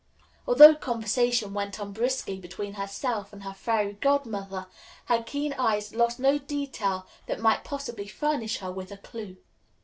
[0.47, 4.65] Although conversation went on briskly between herself and her Fairy Godmother,
[5.05, 9.37] her keen eyes lost no detail that might possibly furnish her with a clue.